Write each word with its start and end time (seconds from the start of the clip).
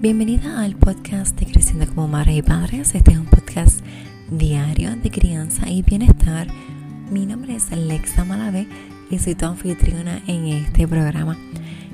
Bienvenida 0.00 0.62
al 0.62 0.76
podcast 0.76 1.38
de 1.38 1.44
Creciendo 1.44 1.86
como 1.86 2.08
Madres 2.08 2.38
y 2.38 2.40
Padres. 2.40 2.94
Este 2.94 3.12
es 3.12 3.18
un 3.18 3.26
podcast 3.26 3.84
diario 4.30 4.96
de 4.96 5.10
crianza 5.10 5.68
y 5.68 5.82
bienestar. 5.82 6.46
Mi 7.10 7.26
nombre 7.26 7.54
es 7.56 7.70
Alexa 7.70 8.24
Malave 8.24 8.66
y 9.10 9.18
soy 9.18 9.34
tu 9.34 9.44
anfitriona 9.44 10.22
en 10.26 10.46
este 10.46 10.88
programa. 10.88 11.36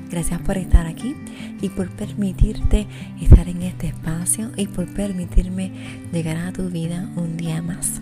Gracias 0.09 0.39
por 0.39 0.57
estar 0.57 0.87
aquí 0.87 1.17
y 1.59 1.67
por 1.67 1.89
permitirte 1.89 2.87
estar 3.19 3.49
en 3.49 3.63
este 3.63 3.87
espacio 3.87 4.51
y 4.55 4.67
por 4.67 4.87
permitirme 4.93 5.73
llegar 6.13 6.37
a 6.37 6.53
tu 6.53 6.69
vida 6.69 7.09
un 7.17 7.35
día 7.35 7.61
más. 7.61 7.99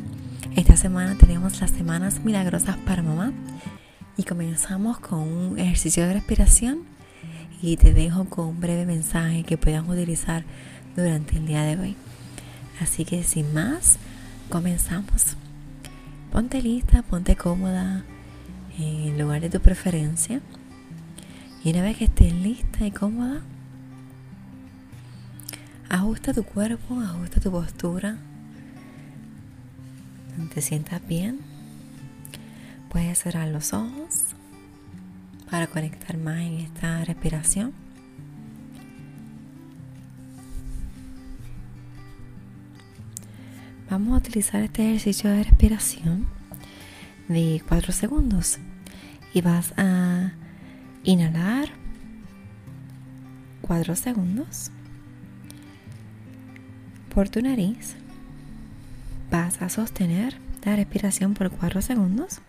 Esta 0.55 0.77
semana 0.77 1.15
tenemos 1.15 1.59
las 1.61 1.71
semanas 1.71 2.23
milagrosas 2.23 2.77
para 2.77 3.01
mamá 3.01 3.33
y 4.17 4.23
comenzamos 4.23 4.99
con 4.99 5.21
un 5.21 5.57
ejercicio 5.57 6.05
de 6.05 6.13
respiración 6.13 6.94
y 7.65 7.77
te 7.77 7.95
dejo 7.95 8.25
con 8.25 8.49
un 8.49 8.61
breve 8.61 8.85
mensaje 8.85 9.43
que 9.43 9.57
puedas 9.57 9.87
utilizar 9.87 10.43
durante 10.95 11.37
el 11.37 11.47
día 11.47 11.63
de 11.63 11.79
hoy. 11.79 11.95
Así 12.79 13.05
que 13.05 13.23
sin 13.23 13.55
más, 13.55 13.97
comenzamos. 14.49 15.35
Ponte 16.31 16.61
lista, 16.61 17.01
ponte 17.01 17.35
cómoda 17.35 18.03
en 18.77 19.13
el 19.13 19.17
lugar 19.17 19.41
de 19.41 19.49
tu 19.49 19.59
preferencia. 19.61 20.41
Y 21.63 21.71
una 21.71 21.81
vez 21.81 21.97
que 21.97 22.05
estés 22.05 22.33
lista 22.33 22.85
y 22.85 22.91
cómoda, 22.91 23.41
ajusta 25.89 26.35
tu 26.35 26.43
cuerpo, 26.43 26.99
ajusta 26.99 27.41
tu 27.41 27.49
postura. 27.49 28.17
Te 30.53 30.61
sientas 30.61 31.01
bien. 31.07 31.39
Puedes 32.89 33.17
cerrar 33.17 33.47
los 33.47 33.73
ojos 33.73 34.35
para 35.55 35.67
conectar 35.67 36.17
más 36.17 36.41
en 36.41 36.55
esta 36.55 37.05
respiración. 37.05 37.71
Vamos 43.89 44.15
a 44.15 44.17
utilizar 44.17 44.61
este 44.63 44.85
ejercicio 44.85 45.29
de 45.29 45.45
respiración 45.45 46.27
de 47.29 47.63
4 47.69 47.93
segundos 47.93 48.59
y 49.33 49.39
vas 49.39 49.73
a 49.77 50.33
inhalar 51.05 51.69
4 53.61 53.95
segundos 53.95 54.71
por 57.13 57.29
tu 57.29 57.41
nariz. 57.41 57.95
Vas 59.31 59.61
a 59.61 59.69
sostener 59.69 60.35
la 60.65 60.75
respiración 60.75 61.33
por 61.33 61.49
4 61.49 61.81
segundos. 61.81 62.41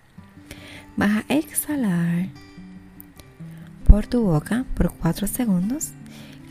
Vas 0.96 1.24
a 1.28 1.32
exhalar 1.32 2.30
por 3.86 4.06
tu 4.06 4.22
boca 4.22 4.64
por 4.74 4.92
4 4.92 5.26
segundos. 5.26 5.90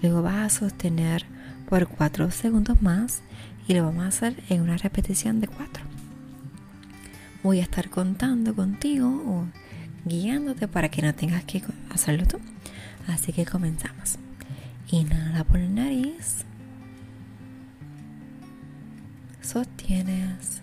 Luego 0.01 0.21
vas 0.21 0.35
a 0.35 0.59
sostener 0.59 1.25
por 1.69 1.87
4 1.87 2.31
segundos 2.31 2.81
más 2.81 3.21
y 3.67 3.73
lo 3.73 3.83
vamos 3.83 4.03
a 4.03 4.07
hacer 4.07 4.43
en 4.49 4.61
una 4.61 4.77
repetición 4.77 5.39
de 5.41 5.47
4. 5.47 5.83
Voy 7.43 7.59
a 7.59 7.63
estar 7.63 7.89
contando 7.89 8.55
contigo 8.55 9.07
o 9.07 9.45
guiándote 10.05 10.67
para 10.67 10.89
que 10.89 11.01
no 11.01 11.13
tengas 11.13 11.43
que 11.43 11.61
hacerlo 11.89 12.25
tú. 12.25 12.39
Así 13.07 13.33
que 13.33 13.45
comenzamos. 13.45 14.17
Inhala 14.89 15.43
por 15.43 15.59
la 15.59 15.69
nariz. 15.69 16.45
Sostienes. 19.41 20.61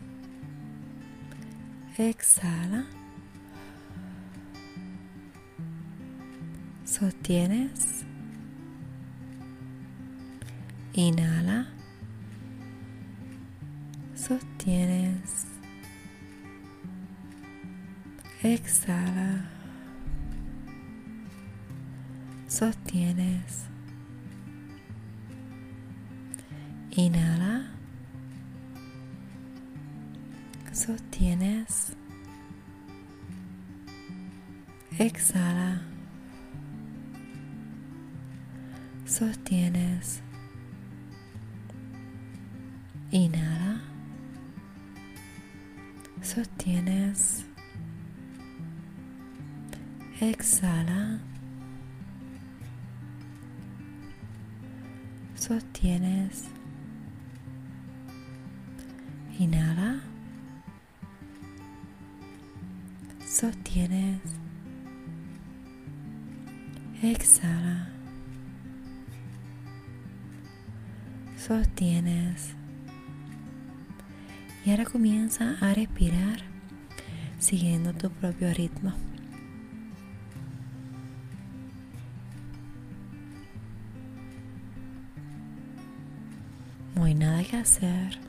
Exhala. 1.99 2.87
Sostienes. 6.93 8.05
Inhala. 10.93 11.67
Sostienes. 14.15 15.47
Exhala. 18.43 19.49
Sostienes. 22.47 23.65
Inhala. 26.91 27.71
Sostienes. 30.75 31.97
Exhala. 34.99 35.92
Sostienes. 39.23 40.21
Inhala. 43.13 43.81
Sostienes. 46.23 47.45
Exhala. 50.21 51.21
Sostienes. 55.37 56.49
Inhala. 59.39 60.01
Sostienes. 63.25 64.19
Exhala. 67.01 67.92
Sostienes. 71.47 72.55
Y 74.65 74.71
ahora 74.71 74.85
comienza 74.85 75.57
a 75.61 75.75
respirar 75.75 76.39
siguiendo 77.41 77.93
tu 77.93 78.11
propio 78.11 78.55
ritmo. 78.55 78.93
No 86.95 87.05
hay 87.05 87.15
nada 87.15 87.43
que 87.43 87.57
hacer. 87.57 88.21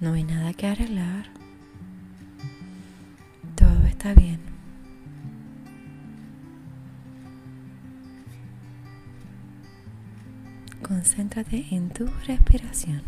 No 0.00 0.14
hay 0.14 0.24
nada 0.24 0.54
que 0.54 0.66
arreglar. 0.66 1.26
Todo 3.54 3.84
está 3.86 4.14
bien. 4.14 4.47
Concéntrate 10.82 11.66
en 11.72 11.90
tu 11.90 12.06
respiración. 12.26 13.02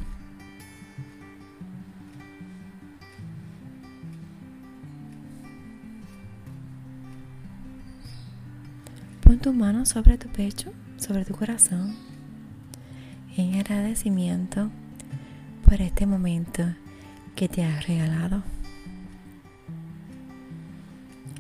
Pon 9.23 9.39
tu 9.39 9.53
mano 9.53 9.87
sobre 9.87 10.19
tu 10.19 10.29
pecho, 10.29 10.73
sobre 10.97 11.25
tu 11.25 11.35
corazón, 11.35 11.95
en 13.37 13.55
agradecimiento 13.55 14.71
por 15.65 15.81
este 15.81 16.07
momento 16.07 16.65
que 17.37 17.49
te 17.49 17.65
has 17.65 17.87
regalado. 17.87 18.43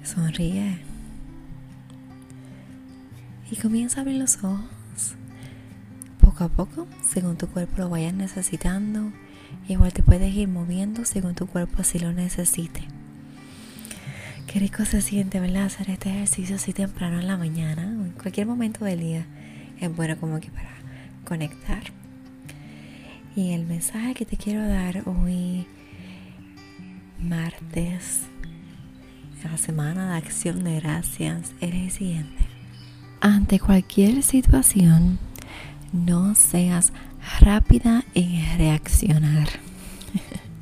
Sonríe 0.04 0.78
y 3.50 3.56
comienza 3.56 3.98
a 3.98 4.02
abrir 4.02 4.18
los 4.18 4.42
ojos 4.44 4.79
a 6.44 6.48
poco, 6.48 6.86
según 7.02 7.36
tu 7.36 7.46
cuerpo 7.48 7.78
lo 7.78 7.88
vayas 7.88 8.14
necesitando. 8.14 9.12
Igual 9.68 9.92
te 9.92 10.02
puedes 10.02 10.34
ir 10.34 10.48
moviendo 10.48 11.04
según 11.04 11.34
tu 11.34 11.46
cuerpo 11.46 11.76
así 11.80 11.98
lo 11.98 12.12
necesite. 12.12 12.82
Qué 14.46 14.58
rico 14.58 14.84
se 14.84 15.00
siente, 15.00 15.38
¿verdad? 15.38 15.66
Hacer 15.66 15.90
este 15.90 16.10
ejercicio 16.10 16.56
así 16.56 16.72
temprano 16.72 17.20
en 17.20 17.26
la 17.26 17.36
mañana 17.36 17.82
o 18.00 18.04
en 18.04 18.12
cualquier 18.12 18.46
momento 18.46 18.84
del 18.84 19.00
día. 19.00 19.26
Es 19.80 19.94
bueno 19.94 20.18
como 20.18 20.40
que 20.40 20.50
para 20.50 20.70
conectar. 21.24 21.82
Y 23.36 23.52
el 23.52 23.64
mensaje 23.64 24.14
que 24.14 24.26
te 24.26 24.36
quiero 24.36 24.66
dar 24.66 25.02
hoy, 25.06 25.66
martes, 27.20 28.22
la 29.44 29.56
semana 29.56 30.10
de 30.10 30.16
acción 30.18 30.64
de 30.64 30.80
gracias, 30.80 31.54
es 31.60 31.72
el 31.72 31.90
siguiente. 31.90 32.44
Ante 33.20 33.60
cualquier 33.60 34.22
situación, 34.22 35.18
no 35.92 36.34
seas 36.34 36.92
rápida 37.40 38.04
en 38.14 38.58
reaccionar. 38.58 39.48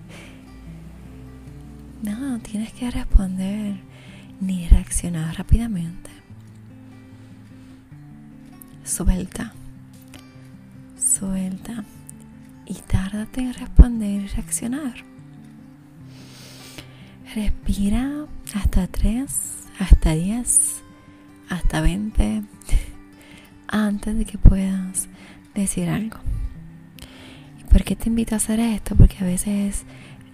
no, 2.02 2.38
tienes 2.40 2.72
que 2.72 2.90
responder 2.90 3.76
ni 4.40 4.66
reaccionar 4.69 5.36
rápidamente. 5.36 6.10
Suelta, 8.84 9.52
suelta 10.96 11.84
y 12.64 12.74
tárdate 12.74 13.42
en 13.42 13.54
responder 13.54 14.22
y 14.22 14.26
reaccionar. 14.28 14.94
Respira 17.34 18.24
hasta 18.54 18.86
3, 18.86 19.31
hasta 19.78 20.12
10, 20.12 20.82
hasta 21.50 21.81
20 21.82 22.42
antes 23.69 24.16
de 24.16 24.24
que 24.24 24.38
puedas 24.38 25.08
decir 25.60 25.88
algo. 25.88 26.19
¿Y 27.60 27.64
por 27.64 27.84
qué 27.84 27.96
te 27.96 28.08
invito 28.08 28.34
a 28.34 28.38
hacer 28.38 28.60
esto? 28.60 28.96
Porque 28.96 29.19
a 29.20 29.26
veces 29.26 29.84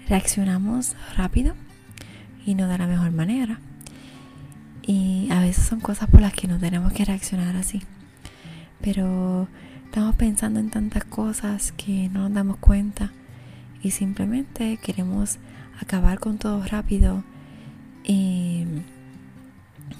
reaccionamos 0.09 0.97
rápido 1.17 1.55
y 2.47 2.55
no 2.55 2.69
de 2.69 2.79
la 2.79 2.87
mejor 2.87 3.13
manera. 3.13 3.59
Y 4.83 5.29
a 5.31 5.41
veces 5.41 5.65
son 5.65 5.81
cosas 5.81 6.09
por 6.09 6.21
las 6.21 6.35
que 6.35 6.47
no 6.47 6.59
tenemos 6.59 6.93
que 6.93 7.05
reaccionar 7.05 7.57
así. 7.57 7.83
Pero 8.81 9.49
estamos 9.87 10.15
pensando 10.17 10.61
en 10.61 10.71
tantas 10.71 11.05
cosas 11.05 11.73
que 11.73 12.09
no 12.11 12.21
nos 12.21 12.35
damos 12.35 12.57
cuenta 12.59 13.13
y 13.83 13.93
simplemente 13.93 14.79
queremos 14.79 15.39
acabar 15.81 16.19
con 16.19 16.39
todo 16.39 16.65
rápido 16.67 17.25
y 18.03 18.65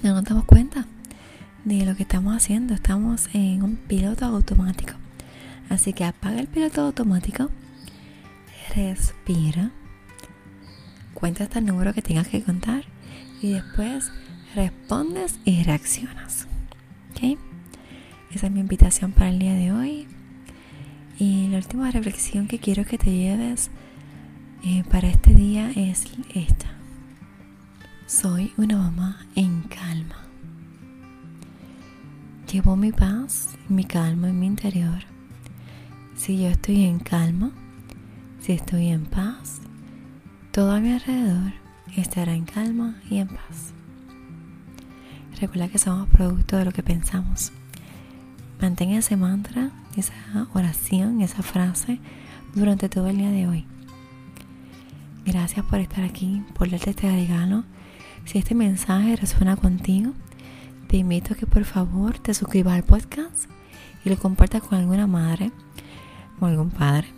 no 0.03 0.15
nos 0.15 0.25
damos 0.25 0.45
cuenta 0.45 0.87
de 1.65 1.87
lo 1.87 1.97
que 1.97 2.03
estamos 2.03 2.37
haciendo. 2.37 2.75
Estamos 2.75 3.29
en 3.33 3.63
un 3.63 3.77
piloto 3.77 4.27
automático. 4.27 5.04
Así 5.69 5.93
que 5.93 6.05
apaga 6.05 6.41
el 6.41 6.47
piloto 6.47 6.83
automático, 6.83 7.51
respira, 8.75 9.71
cuenta 11.15 11.45
hasta 11.45 11.59
el 11.59 11.67
número 11.67 11.95
que 11.95 12.03
tengas 12.03 12.29
que 12.29 12.43
contar 12.43 12.85
y 13.41 13.53
después 13.53 14.11
respondes 14.55 15.39
y 15.45 15.63
reaccionas. 15.63 16.47
¿Ok? 17.11 17.39
Esa 18.33 18.47
es 18.47 18.53
mi 18.53 18.61
invitación 18.61 19.13
para 19.13 19.31
el 19.31 19.39
día 19.39 19.55
de 19.55 19.73
hoy. 19.73 20.07
Y 21.19 21.49
la 21.49 21.59
última 21.59 21.91
reflexión 21.91 22.49
que 22.49 22.59
quiero 22.59 22.85
que 22.85 22.99
te 22.99 23.11
lleves 23.11 23.71
eh, 24.65 24.83
para 24.91 25.09
este 25.09 25.33
día 25.35 25.71
es 25.77 26.05
esta. 26.35 26.67
Soy 28.07 28.53
una 28.57 28.77
mamá 28.77 29.27
en 29.37 29.63
calma. 29.63 30.25
Llevo 32.51 32.77
mi 32.77 32.93
paz, 32.93 33.51
mi 33.69 33.85
calma 33.85 34.29
en 34.29 34.41
mi 34.41 34.47
interior. 34.47 35.14
Si 36.17 36.41
yo 36.41 36.49
estoy 36.49 36.85
en 36.85 37.01
calma, 37.01 37.51
si 38.41 38.53
estoy 38.53 38.89
en 38.89 39.05
paz, 39.05 39.61
todo 40.53 40.71
a 40.73 40.81
mi 40.81 40.93
alrededor 40.93 41.53
estará 41.97 42.35
en 42.35 42.45
calma 42.45 43.01
y 43.11 43.19
en 43.19 43.29
paz. 43.29 43.73
Recuerda 45.41 45.69
que 45.69 45.79
somos 45.79 46.09
producto 46.09 46.57
de 46.57 46.65
lo 46.65 46.73
que 46.73 46.83
pensamos. 46.83 47.53
Mantén 48.61 48.91
ese 48.91 49.17
mantra, 49.17 49.71
esa 49.97 50.15
oración, 50.55 51.21
esa 51.21 51.43
frase 51.43 51.99
durante 52.55 52.89
todo 52.89 53.09
el 53.09 53.19
día 53.19 53.31
de 53.31 53.49
hoy. 53.49 53.67
Gracias 55.27 55.65
por 55.67 55.81
estar 55.81 56.05
aquí, 56.05 56.45
por 56.55 56.71
darte 56.71 56.91
este 56.91 57.11
regalo. 57.11 57.65
Si 58.25 58.39
este 58.39 58.55
mensaje 58.55 59.17
resuena 59.17 59.57
contigo, 59.57 60.13
te 60.87 60.97
invito 60.97 61.35
a 61.35 61.37
que 61.37 61.47
por 61.47 61.65
favor 61.65 62.19
te 62.19 62.35
suscribas 62.35 62.75
al 62.75 62.85
podcast 62.85 63.51
y 64.05 64.11
lo 64.11 64.17
compartas 64.17 64.63
con 64.63 64.79
alguna 64.79 65.07
madre 65.09 65.51
algún 66.47 66.71
padre 66.71 67.09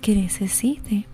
que 0.00 0.14
necesite 0.14 1.06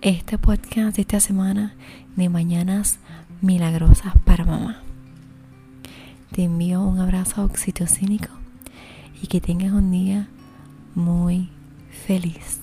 este 0.00 0.38
podcast 0.38 0.96
de 0.96 1.02
esta 1.02 1.20
semana 1.20 1.74
de 2.16 2.28
mañanas 2.28 2.98
milagrosas 3.40 4.14
para 4.24 4.44
mamá. 4.44 4.82
Te 6.32 6.44
envío 6.44 6.82
un 6.82 6.98
abrazo 7.00 7.44
oxitocínico 7.44 8.28
y 9.22 9.26
que 9.26 9.40
tengas 9.40 9.72
un 9.72 9.90
día 9.90 10.28
muy 10.94 11.48
feliz. 12.06 12.60